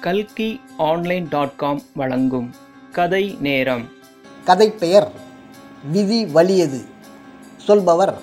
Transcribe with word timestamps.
கல்கி 0.00 0.60
online 0.76 1.26
dot 1.30 1.56
com 1.56 1.82
வழங்கும் 1.94 2.54
கதை 2.92 3.36
நேரம். 3.40 3.88
கதை 4.44 4.70
பெயர் 4.70 5.10
விதி 5.90 6.24
வலியது. 6.24 6.84
சொல்பவர் 7.56 8.18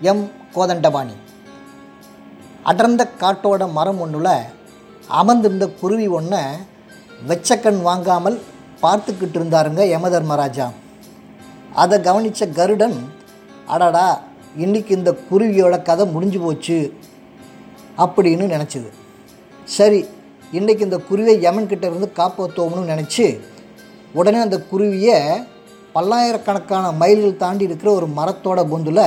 எம். 0.00 0.30
கோதண்டபாணி. 0.54 1.12
அடர்ந்த 2.62 3.10
காட்டோட 3.20 3.70
மரம் 3.70 4.00
ஒன்றுல 4.06 4.36
அமர்ந்திருந்த 5.08 5.68
குருவி 5.68 6.06
ஒன்றை 6.06 6.40
வெச்சக்கண் 7.28 7.82
வாங்காமல் 7.82 8.40
பார்த்துக்கிட்டு 8.82 9.34
இருந்தாருங்க 9.34 9.82
யமதர்மராஜா. 9.94 10.70
அதை 11.74 12.00
கவனித்த 12.00 12.48
கருடன் 12.48 13.12
அடடா 13.66 14.22
இன்னைக்கு 14.56 14.96
இந்த 14.96 15.16
குருவியோட 15.30 15.82
கதை 15.82 16.06
முடிஞ்சு 16.06 16.40
போச்சு 16.40 16.96
அப்படின்னு 17.98 18.50
நினச்சிது. 18.56 18.88
சரி 19.64 20.06
இன்றைக்கி 20.58 20.82
இந்த 20.86 20.98
குருவியை 21.08 21.34
யமன்கிட்ட 21.44 21.84
இருந்து 21.90 22.08
காப்பாற்றுவோம்னு 22.16 22.90
நினச்சி 22.90 23.26
உடனே 24.12 24.38
அந்த 24.38 24.56
குருவியை 24.70 25.18
பல்லாயிரக்கணக்கான 25.94 26.90
மைல்கள் 26.92 27.40
தாண்டி 27.42 27.64
இருக்கிற 27.68 27.90
ஒரு 27.92 28.06
மரத்தோட 28.16 28.60
பொந்தில் 28.72 29.00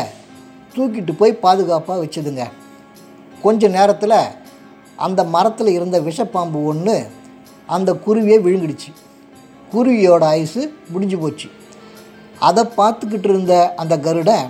தூக்கிட்டு 0.76 1.14
போய் 1.18 1.34
பாதுகாப்பாக 1.44 1.98
வச்சுதுங்க. 2.04 2.46
கொஞ்ச 3.42 3.68
நேரத்தில் 3.68 4.18
அந்த 4.96 5.24
மரத்தில் 5.36 5.68
இருந்த 5.68 6.00
விஷப்பாம்பு 6.00 6.60
ஒன்று 6.72 6.96
அந்த 7.76 7.94
குருவியை 8.06 8.40
விழுங்கிடுச்சு. 8.46 8.90
குருவியோட 9.74 10.24
ஆயுசு 10.24 10.64
முடிஞ்சு 10.90 11.18
போச்சு. 11.18 11.48
அதை 12.40 12.64
பார்த்துக்கிட்டு 12.80 13.30
இருந்த 13.34 13.54
அந்த 13.76 13.98
கருடன் 14.00 14.50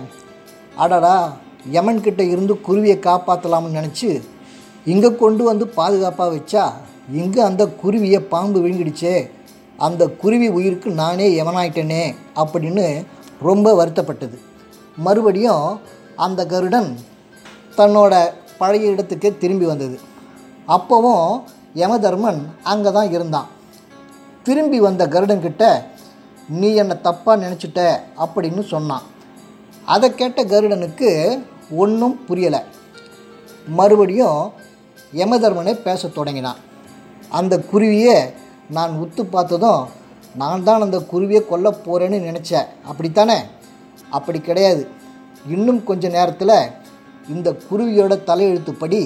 அடடா 0.84 1.16
யமன்கிட்ட 1.76 2.22
இருந்து 2.32 2.54
குருவியை 2.68 2.98
காப்பாற்றலாம்னு 3.08 3.78
நினச்சி 3.78 4.10
இங்கே 4.92 5.08
கொண்டு 5.22 5.42
வந்து 5.44 5.64
பாதுகாப்பாக 5.78 6.34
வச்சா 6.34 6.64
இங்கே 7.12 7.40
அந்த 7.40 7.66
குருவியை 7.66 8.18
பாம்பு 8.18 8.66
விழுங்கிடுச்சே? 8.66 9.30
அந்த 9.76 10.08
குருவி 10.08 10.48
உயிருக்கு 10.48 10.90
நானே 10.90 11.42
யமனாயிட்டேனே 11.42 12.14
அப்படின்னு 12.36 13.06
ரொம்ப 13.42 13.86
வருத்தப்பட்டது. 13.86 14.38
மறுபடியும் 14.96 15.80
அந்த 16.16 16.46
கருடன் 16.46 16.98
தன்னோட 17.76 18.30
பழைய 18.58 18.90
இடத்துக்கே 18.90 19.38
திரும்பி 19.38 19.64
வந்தது. 19.64 20.00
அப்போவும் 20.68 21.42
யமதர்மன் 21.74 22.46
அங்கே 22.62 22.92
தான் 22.92 23.10
இருந்தான். 23.10 23.46
திரும்பி 24.42 24.80
வந்த 24.80 25.06
கருடன்கிட்ட 25.06 25.82
நீ 26.48 26.74
என்னை 26.74 26.96
தப்பாக 27.04 27.36
நினச்சிட்ட? 27.36 28.00
அப்படின்னு 28.18 28.66
சொன்னான். 28.66 29.02
அதை 29.84 30.14
கேட்ட 30.14 30.44
கருடனுக்கு 30.44 31.42
ஒன்றும் 31.70 32.20
புரியலை. 32.28 32.62
மறுபடியும் 33.68 34.52
யமதர்மனை 35.14 35.74
பேசத் 35.74 36.14
தொடங்கினான். 36.14 36.56
அந்த 37.38 37.54
குருவியை 37.70 38.16
நான் 38.76 38.92
உத்து 39.02 39.22
பார்த்ததும் 39.34 39.82
நான் 40.40 40.64
தான் 40.68 40.84
அந்த 40.86 40.98
குருவியை 41.10 41.42
கொல்ல 41.50 41.68
போகிறேன்னு 41.84 42.18
நினச்சேன். 42.28 42.66
அப்படித்தானே? 42.90 43.38
அப்படி 44.16 44.38
கிடையாது. 44.48 44.82
இன்னும் 45.54 45.80
கொஞ்ச 45.88 46.08
நேரத்தில் 46.16 46.58
இந்த 47.34 47.48
குருவியோட 47.68 48.14
தலையெழுத்துப்படி 48.28 49.00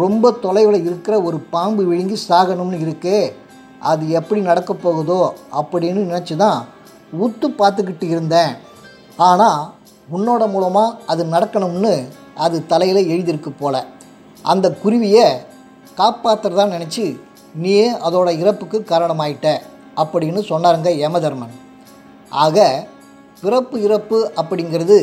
ரொம்ப 0.00 0.32
தொலைவில் 0.44 0.84
இருக்கிற 0.88 1.14
ஒரு 1.28 1.38
பாம்பு 1.54 1.82
விழுங்கி 1.88 2.18
சாகணும்னு 2.28 2.78
இருக்கு 2.84 3.16
அது 3.90 4.04
எப்படி 4.18 4.40
நடக்க 4.50 4.72
போகுதோ 4.74 5.20
அப்படின்னு 5.60 6.02
நினச்சி 6.10 6.34
தான் 6.44 6.60
உத்து 7.24 7.46
பார்த்துக்கிட்டு 7.60 8.06
இருந்தேன். 8.12 8.52
ஆனால் 9.28 9.62
உன்னோட 10.16 10.42
மூலமாக 10.54 10.96
அது 11.12 11.22
நடக்கணும்னு 11.34 11.94
அது 12.44 12.56
தலையில் 12.72 13.10
எழுதியிருக்கு 13.12 13.52
போல. 13.62 13.74
அந்த 14.52 14.66
குருவியை 14.82 15.26
காப்பாற்றுறதா 16.00 16.64
நினச்சி 16.76 17.04
நீயே 17.54 17.86
அதோட 18.06 18.38
இறப்புக்கு 18.38 18.78
காரணமாயிட்ட 18.90 19.48
அப்படின்னு 20.02 20.40
சொன்னாருங்க 20.50 20.90
யமதர்மன். 21.04 21.54
ஆக 22.30 22.86
பிறப்பு 23.42 23.76
இறப்பு 23.82 24.18
அப்படிங்கிறது 24.36 24.96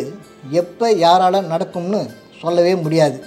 எப்போ 0.61 0.88
யாரால் 0.92 1.48
நடக்கும்னு 1.48 2.09
சொல்லவே 2.42 2.76
முடியாது. 2.76 3.17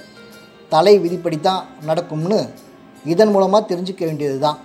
தலை 0.69 0.99
விதிப்படி 0.99 1.41
தான் 1.41 1.65
நடக்கும்னு 1.85 2.39
இதன் 3.05 3.31
மூலமாக 3.31 3.75
தெரிஞ்சுக்க 3.75 4.03
வேண்டியது 4.09 4.39
தான் 4.39 4.59